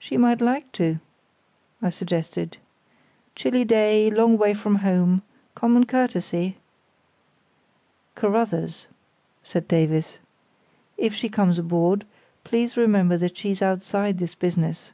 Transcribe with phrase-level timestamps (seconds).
[0.00, 0.98] "She might like to,"
[1.80, 2.58] I suggested.
[3.36, 5.22] "Chilly day, long way from home,
[5.54, 6.56] common courtesy——"
[8.16, 8.88] "Carruthers,"
[9.44, 10.18] said Davies,
[10.98, 12.04] "if she comes aboard,
[12.42, 14.90] please remember that she's outside this business.